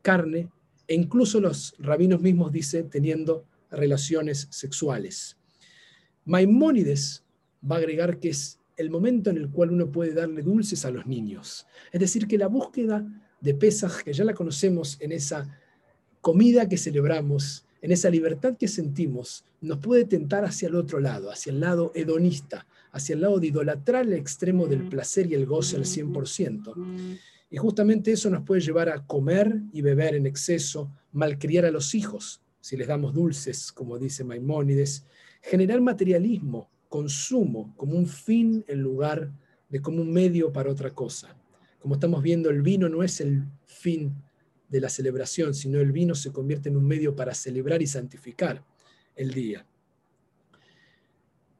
carne, 0.00 0.48
e 0.88 0.94
incluso 0.94 1.40
los 1.40 1.74
rabinos 1.78 2.20
mismos 2.20 2.50
dicen 2.50 2.90
teniendo 2.90 3.44
relaciones 3.70 4.48
sexuales. 4.50 5.36
Maimónides 6.24 7.24
va 7.70 7.76
a 7.76 7.78
agregar 7.78 8.18
que 8.18 8.30
es 8.30 8.58
el 8.76 8.90
momento 8.90 9.30
en 9.30 9.36
el 9.36 9.50
cual 9.50 9.70
uno 9.70 9.90
puede 9.92 10.14
darle 10.14 10.42
dulces 10.42 10.84
a 10.84 10.90
los 10.90 11.06
niños. 11.06 11.66
Es 11.92 12.00
decir, 12.00 12.26
que 12.26 12.38
la 12.38 12.48
búsqueda 12.48 13.06
de 13.42 13.54
Pesaj, 13.54 14.02
que 14.04 14.12
ya 14.12 14.24
la 14.24 14.34
conocemos 14.34 14.96
en 15.00 15.12
esa 15.12 15.58
comida 16.20 16.68
que 16.68 16.78
celebramos, 16.78 17.66
en 17.82 17.90
esa 17.90 18.08
libertad 18.08 18.56
que 18.56 18.68
sentimos, 18.68 19.44
nos 19.60 19.78
puede 19.78 20.04
tentar 20.04 20.44
hacia 20.44 20.68
el 20.68 20.76
otro 20.76 21.00
lado, 21.00 21.30
hacia 21.30 21.52
el 21.52 21.60
lado 21.60 21.90
hedonista, 21.94 22.66
hacia 22.92 23.14
el 23.14 23.20
lado 23.20 23.40
de 23.40 23.48
idolatrar 23.48 24.06
el 24.06 24.12
extremo 24.12 24.66
del 24.68 24.88
placer 24.88 25.26
y 25.26 25.34
el 25.34 25.46
goce 25.46 25.76
al 25.76 25.84
100%. 25.84 27.18
Y 27.50 27.56
justamente 27.56 28.12
eso 28.12 28.30
nos 28.30 28.44
puede 28.44 28.60
llevar 28.60 28.88
a 28.88 29.04
comer 29.04 29.60
y 29.72 29.82
beber 29.82 30.14
en 30.14 30.26
exceso, 30.26 30.90
malcriar 31.12 31.64
a 31.64 31.70
los 31.72 31.94
hijos, 31.94 32.40
si 32.60 32.76
les 32.76 32.86
damos 32.86 33.12
dulces, 33.12 33.72
como 33.72 33.98
dice 33.98 34.22
Maimónides, 34.22 35.04
generar 35.42 35.80
materialismo, 35.80 36.70
consumo 36.88 37.74
como 37.76 37.96
un 37.98 38.06
fin 38.06 38.64
en 38.68 38.80
lugar 38.80 39.32
de 39.68 39.82
como 39.82 40.00
un 40.00 40.12
medio 40.12 40.52
para 40.52 40.70
otra 40.70 40.90
cosa. 40.90 41.36
Como 41.82 41.94
estamos 41.94 42.22
viendo, 42.22 42.48
el 42.48 42.62
vino 42.62 42.88
no 42.88 43.02
es 43.02 43.20
el 43.20 43.44
fin 43.66 44.14
de 44.68 44.80
la 44.80 44.88
celebración, 44.88 45.52
sino 45.52 45.80
el 45.80 45.92
vino 45.92 46.14
se 46.14 46.32
convierte 46.32 46.70
en 46.70 46.76
un 46.76 46.86
medio 46.86 47.14
para 47.14 47.34
celebrar 47.34 47.82
y 47.82 47.86
santificar 47.86 48.64
el 49.14 49.34
día. 49.34 49.66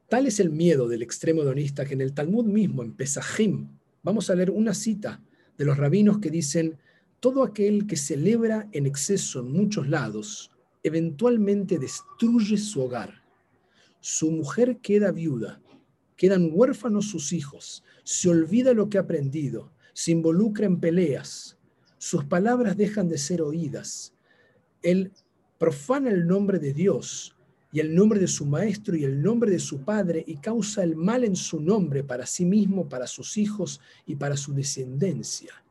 Tal 0.09 0.27
es 0.27 0.41
el 0.41 0.51
miedo 0.51 0.89
del 0.89 1.03
extremo 1.03 1.43
hedonista 1.43 1.85
que 1.85 1.95
en 1.95 2.01
el 2.01 2.15
Talmud 2.15 2.47
mismo, 2.47 2.83
en 2.83 2.95
Pesajim, 2.95 3.69
vamos 4.03 4.31
a 4.31 4.35
leer 4.35 4.51
una 4.51 4.73
cita 4.73 5.23
de 5.59 5.65
los 5.65 5.77
rabinos 5.77 6.19
que 6.19 6.31
dicen, 6.31 6.79
todo 7.21 7.43
aquel 7.43 7.87
que 7.87 7.97
celebra 7.97 8.69
en 8.73 8.87
exceso 8.87 9.41
en 9.41 9.53
muchos 9.53 9.89
lados, 9.89 10.51
eventualmente 10.83 11.79
destruye 11.79 12.57
su 12.57 12.81
hogar 12.81 13.23
su 14.03 14.33
mujer 14.33 14.79
queda 14.79 15.13
viuda, 15.13 15.63
quedan 16.17 16.51
huérfanos 16.53 17.09
sus 17.09 17.33
hijos, 17.33 17.85
se 18.03 18.29
olvida 18.29 18.75
lo 18.75 18.91
que 18.91 18.99
ha 18.99 19.03
aprendido, 19.03 19.73
se 19.93 20.13
involucra 20.13 20.67
en 20.67 20.81
peleas, 20.81 21.59
sus 21.99 22.25
palabras 22.25 22.77
dejan 22.77 23.09
de 23.09 23.19
ser 23.19 23.43
oídas, 23.43 24.13
él 24.83 25.13
profana 25.59 26.11
el 26.11 26.27
nombre 26.27 26.59
de 26.59 26.73
Dios 26.73 27.37
y 27.73 27.81
el 27.81 27.95
nombre 27.95 28.21
de 28.21 28.27
su 28.27 28.45
maestro 28.45 28.97
y 28.97 29.05
el 29.05 29.23
nombre 29.23 29.51
de 29.51 29.59
su 29.59 29.83
padre 29.83 30.25
y 30.27 30.37
causa 30.37 30.83
el 30.83 30.97
mal 30.97 31.25
en 31.25 31.37
su 31.37 31.61
nombre 31.61 32.05
para 32.05 32.27
sí 32.27 32.45
mismo, 32.45 32.89
para 32.89 33.07
sus 33.07 33.39
hijos 33.39 33.81
y 34.07 34.17
para 34.17 34.37
su 34.37 34.53
descendencia. 34.53 35.63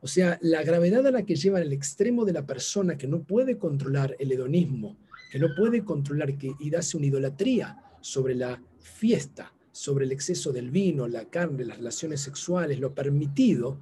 O 0.00 0.06
sea, 0.06 0.38
la 0.40 0.62
gravedad 0.62 1.06
a 1.06 1.10
la 1.10 1.24
que 1.24 1.36
lleva 1.36 1.60
el 1.60 1.72
extremo 1.72 2.24
de 2.24 2.32
la 2.32 2.46
persona 2.46 2.96
que 2.96 3.06
no 3.06 3.22
puede 3.22 3.58
controlar 3.58 4.16
el 4.18 4.32
hedonismo, 4.32 4.96
que 5.30 5.38
no 5.38 5.48
puede 5.56 5.84
controlar 5.84 6.36
que, 6.38 6.52
y 6.58 6.70
darse 6.70 6.96
una 6.96 7.06
idolatría 7.06 7.76
sobre 8.00 8.34
la 8.34 8.60
fiesta, 8.78 9.52
sobre 9.72 10.04
el 10.04 10.12
exceso 10.12 10.52
del 10.52 10.70
vino, 10.70 11.08
la 11.08 11.26
carne, 11.26 11.64
las 11.64 11.78
relaciones 11.78 12.20
sexuales, 12.20 12.80
lo 12.80 12.94
permitido, 12.94 13.78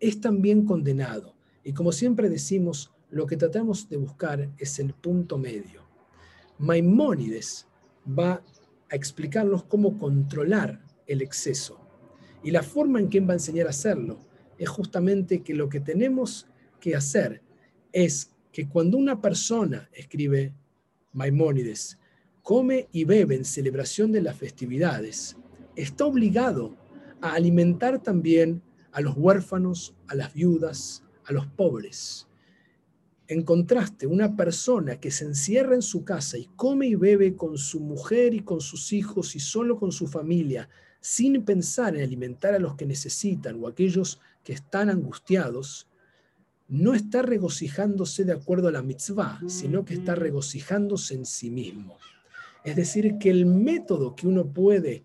es 0.00 0.20
también 0.20 0.64
condenado. 0.64 1.34
Y 1.64 1.72
como 1.72 1.92
siempre 1.92 2.28
decimos, 2.28 2.92
lo 3.10 3.26
que 3.26 3.36
tratamos 3.36 3.88
de 3.88 3.96
buscar 3.96 4.50
es 4.58 4.78
el 4.78 4.94
punto 4.94 5.38
medio. 5.38 5.82
Maimónides 6.58 7.66
va 8.06 8.42
a 8.90 8.96
explicarnos 8.96 9.64
cómo 9.64 9.98
controlar 9.98 10.80
el 11.06 11.22
exceso. 11.22 11.80
Y 12.42 12.50
la 12.50 12.62
forma 12.62 13.00
en 13.00 13.08
que 13.08 13.20
va 13.20 13.32
a 13.32 13.36
enseñar 13.36 13.66
a 13.66 13.70
hacerlo 13.70 14.18
es 14.58 14.68
justamente 14.68 15.42
que 15.42 15.54
lo 15.54 15.68
que 15.68 15.80
tenemos 15.80 16.46
que 16.80 16.94
hacer 16.94 17.42
es 17.92 18.32
que 18.52 18.68
cuando 18.68 18.96
una 18.96 19.20
persona, 19.20 19.88
escribe 19.92 20.52
Maimónides, 21.12 21.97
come 22.48 22.88
y 22.92 23.04
bebe 23.04 23.34
en 23.34 23.44
celebración 23.44 24.10
de 24.10 24.22
las 24.22 24.34
festividades, 24.34 25.36
está 25.76 26.06
obligado 26.06 26.78
a 27.20 27.34
alimentar 27.34 28.02
también 28.02 28.62
a 28.90 29.02
los 29.02 29.18
huérfanos, 29.18 29.94
a 30.06 30.14
las 30.14 30.32
viudas, 30.32 31.04
a 31.26 31.34
los 31.34 31.46
pobres. 31.46 32.26
En 33.26 33.42
contraste, 33.42 34.06
una 34.06 34.34
persona 34.34 34.98
que 34.98 35.10
se 35.10 35.26
encierra 35.26 35.74
en 35.74 35.82
su 35.82 36.04
casa 36.04 36.38
y 36.38 36.46
come 36.56 36.86
y 36.86 36.94
bebe 36.94 37.36
con 37.36 37.58
su 37.58 37.80
mujer 37.80 38.32
y 38.32 38.40
con 38.40 38.62
sus 38.62 38.94
hijos 38.94 39.36
y 39.36 39.40
solo 39.40 39.78
con 39.78 39.92
su 39.92 40.06
familia, 40.06 40.70
sin 41.02 41.44
pensar 41.44 41.96
en 41.96 42.02
alimentar 42.02 42.54
a 42.54 42.58
los 42.58 42.76
que 42.76 42.86
necesitan 42.86 43.62
o 43.62 43.68
aquellos 43.68 44.22
que 44.42 44.54
están 44.54 44.88
angustiados, 44.88 45.86
no 46.66 46.94
está 46.94 47.20
regocijándose 47.20 48.24
de 48.24 48.32
acuerdo 48.32 48.68
a 48.68 48.72
la 48.72 48.80
mitzvah, 48.80 49.38
sino 49.48 49.84
que 49.84 49.92
está 49.92 50.14
regocijándose 50.14 51.12
en 51.12 51.26
sí 51.26 51.50
mismo. 51.50 51.98
Es 52.64 52.76
decir, 52.76 53.18
que 53.18 53.30
el 53.30 53.46
método 53.46 54.14
que 54.14 54.26
uno 54.26 54.46
puede 54.52 55.04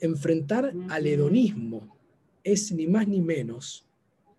enfrentar 0.00 0.72
al 0.88 1.06
hedonismo 1.06 1.96
es 2.42 2.72
ni 2.72 2.86
más 2.86 3.08
ni 3.08 3.20
menos 3.20 3.86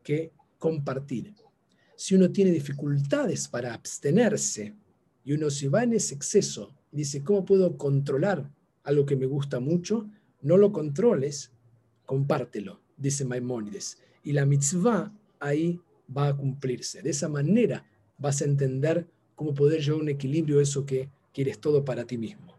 que 0.03 0.31
compartir. 0.59 1.33
Si 1.95 2.15
uno 2.15 2.31
tiene 2.31 2.51
dificultades 2.51 3.47
para 3.47 3.73
abstenerse 3.73 4.75
y 5.23 5.33
uno 5.33 5.49
se 5.49 5.69
va 5.69 5.83
en 5.83 5.93
ese 5.93 6.13
exceso 6.13 6.73
y 6.91 6.97
dice, 6.97 7.23
¿cómo 7.23 7.45
puedo 7.45 7.77
controlar 7.77 8.49
algo 8.83 9.05
que 9.05 9.15
me 9.15 9.25
gusta 9.25 9.59
mucho? 9.59 10.07
No 10.41 10.57
lo 10.57 10.71
controles, 10.71 11.51
compártelo, 12.05 12.81
dice 12.97 13.25
Maimónides. 13.25 13.97
Y 14.23 14.33
la 14.33 14.45
mitzvah 14.45 15.11
ahí 15.39 15.79
va 16.15 16.27
a 16.27 16.37
cumplirse. 16.37 17.01
De 17.01 17.09
esa 17.09 17.29
manera 17.29 17.85
vas 18.17 18.41
a 18.41 18.45
entender 18.45 19.07
cómo 19.35 19.53
poder 19.53 19.81
llevar 19.81 20.01
un 20.01 20.09
equilibrio 20.09 20.61
eso 20.61 20.85
que 20.85 21.09
quieres 21.35 21.59
todo 21.59 21.83
para 21.83 22.05
ti 22.05 22.17
mismo. 22.17 22.55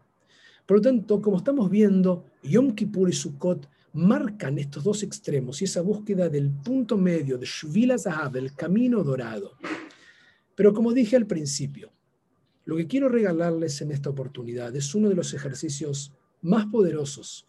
Por 0.67 0.77
lo 0.77 0.81
tanto, 0.81 1.19
como 1.19 1.37
estamos 1.37 1.69
viendo, 1.69 2.25
Yom 2.43 2.75
Kippur 2.75 3.09
y 3.09 3.13
Sukkot 3.13 3.67
marcan 3.93 4.59
estos 4.59 4.83
dos 4.83 5.01
extremos 5.01 5.61
y 5.61 5.65
esa 5.65 5.81
búsqueda 5.81 6.29
del 6.29 6.51
punto 6.51 6.95
medio, 6.97 7.39
de 7.39 7.47
Shvila 7.47 7.97
Zahav, 7.97 8.37
el 8.37 8.53
camino 8.53 9.03
dorado. 9.03 9.53
Pero 10.55 10.73
como 10.73 10.93
dije 10.93 11.15
al 11.15 11.25
principio, 11.25 11.91
lo 12.65 12.77
que 12.77 12.85
quiero 12.85 13.09
regalarles 13.09 13.81
en 13.81 13.91
esta 13.91 14.11
oportunidad 14.11 14.75
es 14.75 14.93
uno 14.93 15.09
de 15.09 15.15
los 15.15 15.33
ejercicios 15.33 16.13
más 16.41 16.67
poderosos 16.67 17.47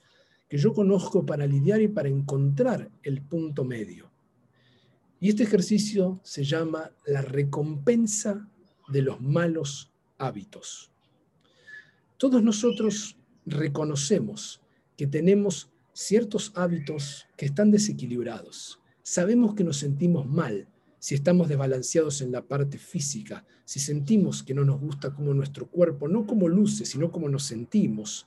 que 0.49 0.56
yo 0.56 0.73
conozco 0.73 1.26
para 1.26 1.47
lidiar 1.47 1.82
y 1.82 1.88
para 1.88 2.08
encontrar 2.08 2.90
el 3.02 3.20
punto 3.20 3.64
medio. 3.64 4.11
Y 5.20 5.28
este 5.28 5.42
ejercicio 5.42 6.20
se 6.23 6.44
llama 6.44 6.92
la 7.04 7.20
recompensa 7.20 8.49
de 8.88 9.02
los 9.02 9.20
malos 9.20 9.92
hábitos. 10.16 10.90
Todos 12.18 12.42
nosotros 12.42 13.16
reconocemos 13.46 14.60
que 14.96 15.06
tenemos 15.06 15.70
ciertos 15.92 16.50
hábitos 16.56 17.28
que 17.37 17.46
están 17.46 17.70
desequilibrados. 17.70 18.80
Sabemos 19.04 19.54
que 19.54 19.62
nos 19.62 19.76
sentimos 19.76 20.26
mal 20.26 20.66
si 20.98 21.14
estamos 21.14 21.48
desbalanceados 21.48 22.20
en 22.20 22.32
la 22.32 22.42
parte 22.42 22.76
física, 22.76 23.46
si 23.64 23.78
sentimos 23.78 24.42
que 24.42 24.52
no 24.52 24.64
nos 24.64 24.80
gusta 24.80 25.14
como 25.14 25.32
nuestro 25.32 25.70
cuerpo, 25.70 26.08
no 26.08 26.26
como 26.26 26.48
luce, 26.48 26.84
sino 26.87 27.12
como 27.12 27.28
nos 27.28 27.44
sentimos. 27.44 28.26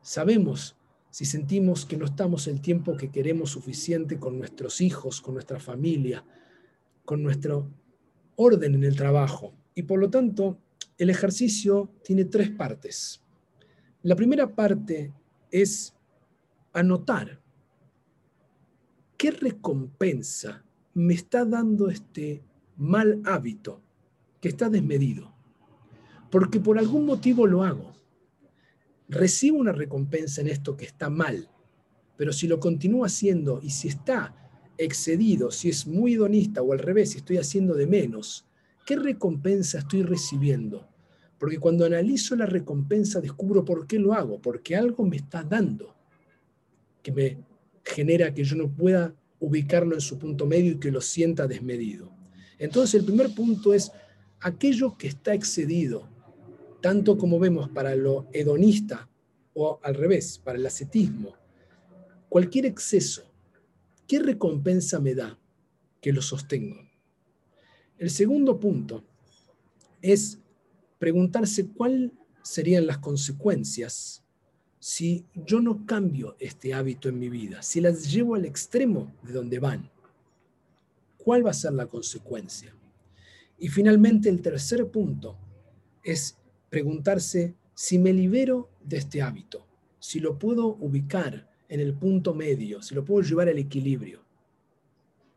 Sabemos 0.00 0.76
si 1.10 1.24
sentimos 1.24 1.86
que 1.86 1.96
no 1.96 2.04
estamos 2.04 2.46
el 2.46 2.60
tiempo 2.60 2.96
que 2.96 3.10
queremos 3.10 3.50
suficiente 3.50 4.20
con 4.20 4.38
nuestros 4.38 4.80
hijos, 4.80 5.20
con 5.20 5.34
nuestra 5.34 5.58
familia, 5.58 6.24
con 7.04 7.20
nuestro 7.24 7.68
orden 8.36 8.76
en 8.76 8.84
el 8.84 8.94
trabajo. 8.94 9.54
Y 9.74 9.82
por 9.82 9.98
lo 9.98 10.08
tanto, 10.08 10.60
el 10.98 11.10
ejercicio 11.10 11.90
tiene 12.04 12.26
tres 12.26 12.50
partes. 12.50 13.23
La 14.04 14.14
primera 14.14 14.54
parte 14.54 15.14
es 15.50 15.94
anotar 16.74 17.40
qué 19.16 19.30
recompensa 19.30 20.62
me 20.92 21.14
está 21.14 21.46
dando 21.46 21.88
este 21.88 22.44
mal 22.76 23.22
hábito 23.24 23.80
que 24.42 24.50
está 24.50 24.68
desmedido. 24.68 25.34
Porque 26.30 26.60
por 26.60 26.78
algún 26.78 27.06
motivo 27.06 27.46
lo 27.46 27.64
hago 27.64 27.94
recibo 29.08 29.56
una 29.58 29.72
recompensa 29.72 30.42
en 30.42 30.48
esto 30.48 30.76
que 30.76 30.84
está 30.84 31.08
mal. 31.08 31.48
pero 32.18 32.32
si 32.32 32.46
lo 32.46 32.60
continúo 32.60 33.06
haciendo 33.06 33.58
y 33.62 33.70
si 33.70 33.88
está 33.88 34.36
excedido, 34.76 35.50
si 35.50 35.70
es 35.70 35.86
muy 35.86 36.12
hedonista 36.12 36.60
o 36.60 36.74
al 36.74 36.78
revés, 36.78 37.12
si 37.12 37.18
estoy 37.18 37.38
haciendo 37.38 37.74
de 37.74 37.86
menos, 37.86 38.46
¿qué 38.84 38.96
recompensa 38.96 39.78
estoy 39.78 40.02
recibiendo? 40.02 40.93
Porque 41.38 41.58
cuando 41.58 41.84
analizo 41.84 42.36
la 42.36 42.46
recompensa 42.46 43.20
descubro 43.20 43.64
por 43.64 43.86
qué 43.86 43.98
lo 43.98 44.14
hago, 44.14 44.40
porque 44.40 44.76
algo 44.76 45.04
me 45.04 45.16
está 45.16 45.42
dando 45.42 45.94
que 47.02 47.12
me 47.12 47.38
genera 47.84 48.32
que 48.32 48.44
yo 48.44 48.56
no 48.56 48.68
pueda 48.68 49.14
ubicarlo 49.40 49.94
en 49.94 50.00
su 50.00 50.18
punto 50.18 50.46
medio 50.46 50.72
y 50.72 50.78
que 50.80 50.90
lo 50.90 51.00
sienta 51.00 51.46
desmedido. 51.46 52.10
Entonces 52.58 52.94
el 52.94 53.04
primer 53.04 53.34
punto 53.34 53.74
es 53.74 53.92
aquello 54.40 54.96
que 54.96 55.08
está 55.08 55.34
excedido, 55.34 56.08
tanto 56.80 57.18
como 57.18 57.38
vemos 57.38 57.68
para 57.68 57.94
lo 57.94 58.26
hedonista 58.32 59.08
o 59.52 59.80
al 59.82 59.94
revés, 59.94 60.38
para 60.38 60.58
el 60.58 60.66
ascetismo, 60.66 61.34
cualquier 62.28 62.66
exceso, 62.66 63.30
¿qué 64.06 64.18
recompensa 64.18 64.98
me 64.98 65.14
da 65.14 65.38
que 66.00 66.12
lo 66.12 66.22
sostengo? 66.22 66.80
El 67.98 68.10
segundo 68.10 68.58
punto 68.58 69.04
es 70.02 70.38
preguntarse 70.98 71.68
cuáles 71.68 72.10
serían 72.42 72.86
las 72.86 72.98
consecuencias 72.98 74.24
si 74.78 75.24
yo 75.34 75.60
no 75.60 75.86
cambio 75.86 76.36
este 76.38 76.74
hábito 76.74 77.08
en 77.08 77.18
mi 77.18 77.30
vida, 77.30 77.62
si 77.62 77.80
las 77.80 78.12
llevo 78.12 78.34
al 78.34 78.44
extremo 78.44 79.14
de 79.22 79.32
donde 79.32 79.58
van. 79.58 79.90
¿Cuál 81.16 81.46
va 81.46 81.52
a 81.52 81.54
ser 81.54 81.72
la 81.72 81.86
consecuencia? 81.86 82.76
Y 83.58 83.68
finalmente 83.68 84.28
el 84.28 84.42
tercer 84.42 84.90
punto 84.90 85.38
es 86.02 86.36
preguntarse 86.68 87.54
si 87.72 87.98
me 87.98 88.12
libero 88.12 88.68
de 88.84 88.98
este 88.98 89.22
hábito, 89.22 89.66
si 89.98 90.20
lo 90.20 90.38
puedo 90.38 90.76
ubicar 90.76 91.50
en 91.68 91.80
el 91.80 91.94
punto 91.94 92.34
medio, 92.34 92.82
si 92.82 92.94
lo 92.94 93.06
puedo 93.06 93.26
llevar 93.26 93.48
al 93.48 93.58
equilibrio. 93.58 94.22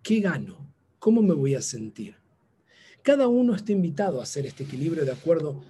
¿Qué 0.04 0.20
gano? 0.20 0.58
¿Cómo 1.00 1.22
me 1.22 1.34
voy 1.34 1.56
a 1.56 1.62
sentir? 1.62 2.18
Cada 3.08 3.30
uno 3.30 3.56
está 3.56 3.72
invitado 3.72 4.20
a 4.20 4.24
hacer 4.24 4.46
este 4.46 4.66
equilibrio 4.66 5.06
de 5.06 5.14
acuerdo 5.14 5.64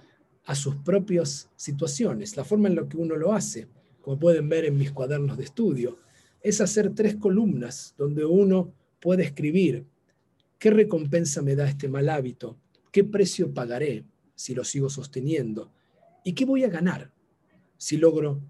a 0.44 0.56
sus 0.56 0.74
propias 0.74 1.48
situaciones. 1.54 2.36
La 2.36 2.42
forma 2.42 2.66
en 2.66 2.74
la 2.74 2.88
que 2.88 2.96
uno 2.96 3.14
lo 3.14 3.32
hace, 3.32 3.68
como 4.00 4.18
pueden 4.18 4.48
ver 4.48 4.64
en 4.64 4.76
mis 4.76 4.90
cuadernos 4.90 5.38
de 5.38 5.44
estudio, 5.44 6.00
es 6.40 6.60
hacer 6.60 6.96
tres 6.96 7.14
columnas 7.14 7.94
donde 7.96 8.24
uno 8.24 8.74
puede 8.98 9.22
escribir 9.22 9.86
qué 10.58 10.70
recompensa 10.70 11.40
me 11.40 11.54
da 11.54 11.68
este 11.68 11.88
mal 11.88 12.08
hábito, 12.08 12.58
qué 12.90 13.04
precio 13.04 13.54
pagaré 13.54 14.04
si 14.34 14.52
lo 14.52 14.64
sigo 14.64 14.90
sosteniendo 14.90 15.70
y 16.24 16.32
qué 16.32 16.44
voy 16.44 16.64
a 16.64 16.68
ganar 16.68 17.12
si 17.76 17.98
logro 17.98 18.42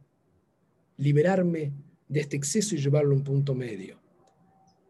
liberarme 0.97 1.75
de 2.09 2.21
este 2.21 2.39
exceso 2.39 2.75
y 2.75 2.79
llevarlo 2.79 3.13
a 3.13 3.19
un 3.19 3.25
punto 3.25 3.55
medio. 3.55 4.01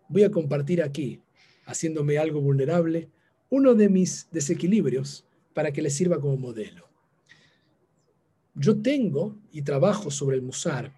Voy 0.09 0.23
a 0.23 0.31
compartir 0.31 0.85
aquí, 0.85 1.21
haciéndome 1.67 2.17
algo 2.17 2.41
vulnerable, 2.41 3.11
uno 3.51 3.75
de 3.75 3.89
mis 3.89 4.29
desequilibrios 4.31 5.27
para 5.55 5.73
que 5.73 5.83
les 5.83 5.95
sirva 5.95 6.21
como 6.21 6.37
modelo. 6.37 6.89
Yo 8.55 8.81
tengo 8.81 9.37
y 9.53 9.63
trabajo 9.63 10.11
sobre 10.11 10.37
el 10.37 10.43
musar 10.43 10.93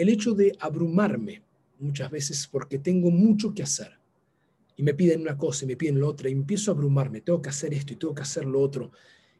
el 0.00 0.08
hecho 0.08 0.34
de 0.34 0.56
abrumarme 0.60 1.42
muchas 1.78 2.10
veces 2.10 2.48
porque 2.50 2.78
tengo 2.78 3.10
mucho 3.10 3.52
que 3.52 3.62
hacer. 3.62 3.98
Y 4.76 4.82
me 4.82 4.94
piden 4.94 5.20
una 5.20 5.36
cosa 5.36 5.64
y 5.64 5.68
me 5.68 5.76
piden 5.76 6.00
la 6.00 6.06
otra 6.06 6.28
y 6.28 6.32
empiezo 6.32 6.70
a 6.70 6.74
abrumarme, 6.74 7.20
tengo 7.20 7.42
que 7.42 7.50
hacer 7.50 7.74
esto 7.74 7.92
y 7.92 7.96
tengo 7.96 8.14
que 8.14 8.22
hacer 8.22 8.46
lo 8.46 8.60
otro. 8.60 8.92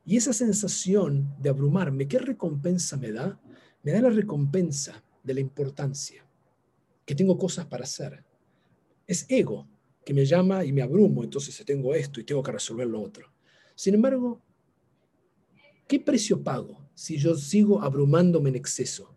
Y 0.05 0.17
esa 0.17 0.33
sensación 0.33 1.35
de 1.41 1.49
abrumarme, 1.49 2.09
¿qué 2.09 2.19
recompensa 2.19 2.97
me 2.97 3.13
da? 3.13 3.41
Me 3.83 3.93
da 3.93 4.03
la 4.03 4.11
recompensa 4.11 5.03
de 5.23 5.35
la 5.35 5.41
importancia, 5.41 6.27
que 7.07 7.15
tengo 7.15 7.39
cosas 7.39 7.67
para 7.67 7.85
hacer. 7.85 8.23
Es 9.07 9.25
ego 9.29 9.67
que 10.11 10.15
me 10.15 10.27
llama 10.27 10.65
y 10.65 10.73
me 10.73 10.83
abrumo, 10.83 11.23
entonces 11.23 11.65
tengo 11.65 11.95
esto 11.95 12.21
y 12.21 12.25
tengo 12.25 12.43
que 12.43 12.51
resolver 12.51 12.85
lo 12.89 13.01
otro. 13.01 13.33
Sin 13.77 13.95
embargo, 13.95 14.43
¿qué 15.87 16.01
precio 16.01 16.43
pago 16.43 16.91
si 16.95 17.17
yo 17.17 17.37
sigo 17.37 17.81
abrumándome 17.81 18.49
en 18.49 18.57
exceso? 18.57 19.15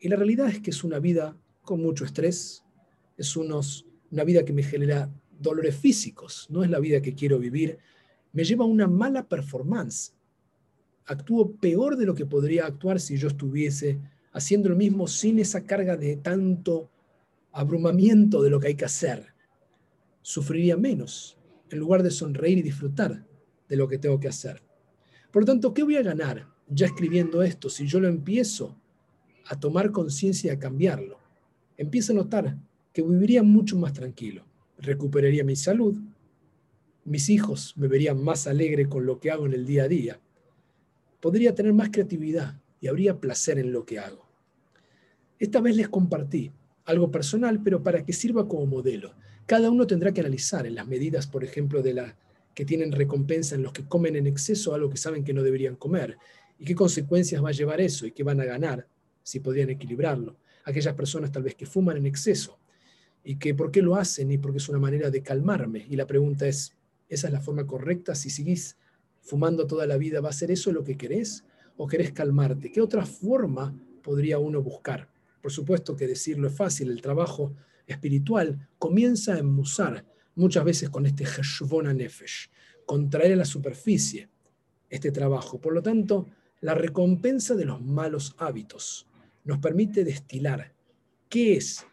Y 0.00 0.08
la 0.08 0.16
realidad 0.16 0.48
es 0.48 0.58
que 0.58 0.70
es 0.70 0.82
una 0.82 0.98
vida 0.98 1.38
con 1.62 1.80
mucho 1.80 2.04
estrés, 2.04 2.64
es 3.16 3.36
unos, 3.36 3.86
una 4.10 4.24
vida 4.24 4.44
que 4.44 4.52
me 4.52 4.64
genera 4.64 5.08
dolores 5.38 5.76
físicos, 5.76 6.48
no 6.50 6.64
es 6.64 6.70
la 6.70 6.80
vida 6.80 7.00
que 7.00 7.14
quiero 7.14 7.38
vivir, 7.38 7.78
me 8.32 8.42
lleva 8.42 8.64
a 8.64 8.68
una 8.68 8.88
mala 8.88 9.28
performance. 9.28 10.12
Actúo 11.06 11.52
peor 11.52 11.96
de 11.96 12.06
lo 12.06 12.16
que 12.16 12.26
podría 12.26 12.66
actuar 12.66 12.98
si 12.98 13.16
yo 13.16 13.28
estuviese 13.28 14.00
haciendo 14.32 14.70
lo 14.70 14.74
mismo 14.74 15.06
sin 15.06 15.38
esa 15.38 15.64
carga 15.64 15.96
de 15.96 16.16
tanto 16.16 16.90
abrumamiento 17.52 18.42
de 18.42 18.50
lo 18.50 18.58
que 18.58 18.66
hay 18.66 18.74
que 18.74 18.86
hacer. 18.86 19.38
Sufriría 20.22 20.76
menos 20.76 21.36
en 21.70 21.78
lugar 21.78 22.02
de 22.02 22.10
sonreír 22.10 22.58
y 22.58 22.62
disfrutar 22.62 23.26
de 23.68 23.76
lo 23.76 23.88
que 23.88 23.98
tengo 23.98 24.18
que 24.18 24.28
hacer. 24.28 24.62
Por 25.30 25.42
lo 25.42 25.46
tanto, 25.46 25.72
¿qué 25.72 25.82
voy 25.82 25.96
a 25.96 26.02
ganar 26.02 26.48
ya 26.68 26.86
escribiendo 26.86 27.42
esto 27.42 27.70
si 27.70 27.86
yo 27.86 28.00
lo 28.00 28.08
empiezo 28.08 28.76
a 29.46 29.58
tomar 29.58 29.92
conciencia 29.92 30.52
y 30.52 30.56
a 30.56 30.58
cambiarlo? 30.58 31.18
Empiezo 31.76 32.12
a 32.12 32.16
notar 32.16 32.58
que 32.92 33.02
viviría 33.02 33.42
mucho 33.42 33.76
más 33.76 33.92
tranquilo, 33.92 34.44
recuperaría 34.78 35.44
mi 35.44 35.56
salud, 35.56 35.96
mis 37.04 37.28
hijos 37.30 37.74
me 37.76 37.88
verían 37.88 38.22
más 38.22 38.46
alegre 38.46 38.88
con 38.88 39.06
lo 39.06 39.20
que 39.20 39.30
hago 39.30 39.46
en 39.46 39.54
el 39.54 39.64
día 39.64 39.84
a 39.84 39.88
día, 39.88 40.20
podría 41.20 41.54
tener 41.54 41.72
más 41.72 41.90
creatividad, 41.90 42.60
y 42.80 42.88
habría 42.88 43.20
placer 43.20 43.58
en 43.58 43.72
lo 43.72 43.84
que 43.84 43.98
hago. 43.98 44.26
Esta 45.38 45.60
vez 45.60 45.76
les 45.76 45.88
compartí 45.88 46.50
algo 46.84 47.10
personal, 47.10 47.62
pero 47.62 47.82
para 47.82 48.04
que 48.04 48.12
sirva 48.12 48.48
como 48.48 48.66
modelo. 48.66 49.14
Cada 49.50 49.68
uno 49.68 49.84
tendrá 49.84 50.12
que 50.12 50.20
analizar 50.20 50.64
en 50.64 50.76
las 50.76 50.86
medidas, 50.86 51.26
por 51.26 51.42
ejemplo, 51.42 51.82
de 51.82 51.92
la 51.92 52.16
que 52.54 52.64
tienen 52.64 52.92
recompensa 52.92 53.56
en 53.56 53.64
los 53.64 53.72
que 53.72 53.84
comen 53.84 54.14
en 54.14 54.28
exceso 54.28 54.74
algo 54.74 54.88
que 54.88 54.96
saben 54.96 55.24
que 55.24 55.32
no 55.32 55.42
deberían 55.42 55.74
comer 55.74 56.18
y 56.56 56.64
qué 56.64 56.76
consecuencias 56.76 57.42
va 57.42 57.48
a 57.48 57.52
llevar 57.52 57.80
eso 57.80 58.06
y 58.06 58.12
qué 58.12 58.22
van 58.22 58.40
a 58.40 58.44
ganar 58.44 58.86
si 59.24 59.40
podrían 59.40 59.68
equilibrarlo. 59.70 60.36
Aquellas 60.62 60.94
personas 60.94 61.32
tal 61.32 61.42
vez 61.42 61.56
que 61.56 61.66
fuman 61.66 61.96
en 61.96 62.06
exceso 62.06 62.60
y 63.24 63.40
que 63.40 63.52
por 63.52 63.72
qué 63.72 63.82
lo 63.82 63.96
hacen 63.96 64.30
y 64.30 64.38
porque 64.38 64.58
es 64.58 64.68
una 64.68 64.78
manera 64.78 65.10
de 65.10 65.20
calmarme. 65.20 65.84
Y 65.90 65.96
la 65.96 66.06
pregunta 66.06 66.46
es, 66.46 66.76
¿esa 67.08 67.26
es 67.26 67.32
la 67.32 67.40
forma 67.40 67.66
correcta? 67.66 68.14
Si 68.14 68.30
seguís 68.30 68.76
fumando 69.20 69.66
toda 69.66 69.84
la 69.84 69.96
vida, 69.96 70.20
¿va 70.20 70.28
a 70.28 70.32
ser 70.32 70.52
eso 70.52 70.70
lo 70.70 70.84
que 70.84 70.96
querés? 70.96 71.42
o 71.76 71.88
querés 71.88 72.12
calmarte? 72.12 72.70
¿Qué 72.70 72.80
otra 72.80 73.04
forma 73.04 73.74
podría 74.00 74.38
uno 74.38 74.62
buscar? 74.62 75.08
Por 75.42 75.50
supuesto 75.50 75.96
que 75.96 76.06
decirlo 76.06 76.46
es 76.46 76.54
fácil, 76.54 76.88
el 76.88 77.02
trabajo 77.02 77.52
espiritual 77.90 78.68
comienza 78.78 79.34
a 79.34 79.38
enmusar 79.38 80.04
muchas 80.34 80.64
veces 80.64 80.90
con 80.90 81.06
este 81.06 81.24
Heshvona 81.24 81.92
Nefesh, 81.92 82.50
contraer 82.86 83.34
a 83.34 83.36
la 83.36 83.44
superficie 83.44 84.28
este 84.88 85.12
trabajo. 85.12 85.60
Por 85.60 85.74
lo 85.74 85.82
tanto, 85.82 86.26
la 86.60 86.74
recompensa 86.74 87.54
de 87.54 87.64
los 87.64 87.80
malos 87.80 88.34
hábitos 88.38 89.06
nos 89.44 89.58
permite 89.58 90.04
destilar 90.04 90.74
qué 91.28 91.56
es 91.56 91.86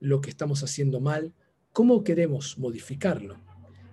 lo 0.00 0.20
que 0.20 0.30
estamos 0.30 0.62
haciendo 0.62 1.00
mal, 1.00 1.34
cómo 1.72 2.04
queremos 2.04 2.58
modificarlo. 2.58 3.40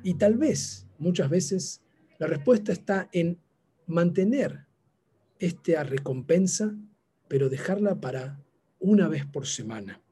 Y 0.04 0.16
tal 0.16 0.38
vez, 0.38 0.88
muchas 0.98 1.30
veces, 1.30 1.82
la 2.20 2.28
respuesta 2.28 2.72
está 2.72 3.10
en 3.12 3.40
mantener 3.88 4.66
esta 5.40 5.84
recompensa, 5.84 6.76
pero 7.28 7.50
dejarla 7.50 8.00
para 8.00 8.44
una 8.80 9.08
vez 9.08 9.26
por 9.26 9.48
semana 9.48 10.03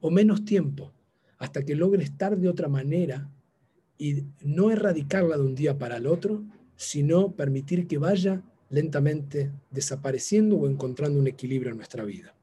o 0.00 0.10
menos 0.10 0.44
tiempo, 0.44 0.92
hasta 1.38 1.64
que 1.64 1.74
logre 1.74 2.04
estar 2.04 2.36
de 2.36 2.48
otra 2.48 2.68
manera 2.68 3.30
y 3.96 4.24
no 4.42 4.70
erradicarla 4.70 5.36
de 5.36 5.42
un 5.42 5.54
día 5.54 5.78
para 5.78 5.96
el 5.96 6.06
otro, 6.06 6.44
sino 6.76 7.32
permitir 7.32 7.86
que 7.86 7.98
vaya 7.98 8.42
lentamente 8.70 9.50
desapareciendo 9.70 10.56
o 10.56 10.68
encontrando 10.68 11.18
un 11.18 11.26
equilibrio 11.26 11.72
en 11.72 11.78
nuestra 11.78 12.04
vida. 12.04 12.34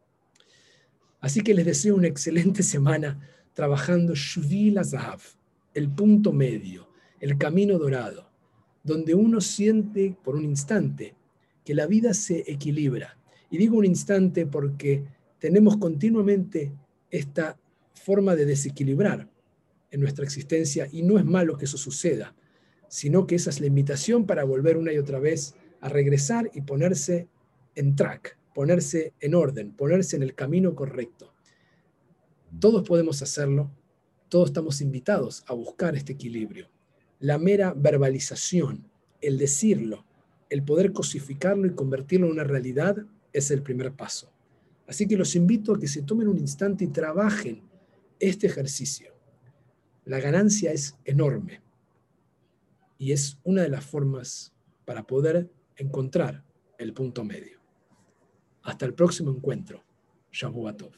Así 1.20 1.42
que 1.42 1.54
les 1.54 1.66
deseo 1.66 1.96
una 1.96 2.08
excelente 2.08 2.64
semana 2.76 3.20
trabajando 3.54 4.14
Shvil 4.14 4.78
Azahav, 4.78 5.22
el 5.74 5.90
punto 5.90 6.34
medio, 6.34 6.90
el 7.20 7.38
camino 7.38 7.78
dorado, 7.78 8.30
donde 8.84 9.16
uno 9.16 9.42
siente 9.42 10.16
por 10.24 10.36
un 10.36 10.46
instante 10.46 11.16
que 11.64 11.74
la 11.74 11.88
vida 11.88 12.14
se 12.14 12.44
equilibra. 12.52 13.18
Y 13.50 13.58
digo 13.58 13.78
un 13.78 13.86
instante 13.86 14.46
porque 14.46 15.06
tenemos 15.40 15.78
continuamente 15.78 16.72
esta 17.18 17.58
forma 17.94 18.36
de 18.36 18.46
desequilibrar 18.46 19.30
en 19.92 20.02
nuestra 20.02 20.26
existencia 20.26 20.88
y 20.92 21.04
no 21.04 21.18
es 21.18 21.26
malo 21.26 21.58
que 21.58 21.66
eso 21.66 21.78
suceda, 21.78 22.36
sino 22.88 23.26
que 23.26 23.36
esa 23.36 23.50
es 23.50 23.60
la 23.60 23.68
invitación 23.68 24.26
para 24.26 24.44
volver 24.44 24.78
una 24.78 24.94
y 24.94 24.98
otra 24.98 25.20
vez 25.20 25.56
a 25.82 25.90
regresar 25.90 26.52
y 26.54 26.62
ponerse 26.62 27.28
en 27.76 27.96
track, 27.96 28.38
ponerse 28.54 29.14
en 29.20 29.36
orden, 29.36 29.72
ponerse 29.72 30.16
en 30.16 30.24
el 30.24 30.36
camino 30.36 30.76
correcto. 30.76 31.34
Todos 32.60 32.88
podemos 32.88 33.22
hacerlo, 33.22 33.72
todos 34.30 34.50
estamos 34.50 34.82
invitados 34.82 35.44
a 35.48 35.54
buscar 35.54 35.96
este 35.96 36.14
equilibrio. 36.14 36.70
La 37.20 37.38
mera 37.38 37.74
verbalización, 37.76 38.90
el 39.22 39.38
decirlo, 39.38 40.06
el 40.50 40.64
poder 40.64 40.94
cosificarlo 40.94 41.68
y 41.68 41.76
convertirlo 41.76 42.28
en 42.28 42.34
una 42.34 42.44
realidad 42.44 42.98
es 43.34 43.52
el 43.52 43.62
primer 43.62 43.94
paso. 43.94 44.35
Así 44.88 45.08
que 45.08 45.18
los 45.18 45.36
invito 45.36 45.74
a 45.74 45.80
que 45.80 45.88
se 45.88 46.04
tomen 46.04 46.28
un 46.28 46.38
instante 46.38 46.84
y 46.84 46.88
trabajen 46.88 47.64
este 48.20 48.48
ejercicio. 48.48 49.14
La 50.06 50.20
ganancia 50.20 50.72
es 50.72 50.96
enorme 51.06 51.62
y 52.98 53.12
es 53.12 53.40
una 53.44 53.64
de 53.64 53.70
las 53.70 53.86
formas 53.86 54.54
para 54.86 55.04
poder 55.04 55.52
encontrar 55.76 56.44
el 56.78 56.94
punto 56.94 57.24
medio. 57.24 57.60
Hasta 58.62 58.86
el 58.86 58.94
próximo 58.94 59.32
encuentro. 59.32 59.84
Shavuatov. 60.32 60.92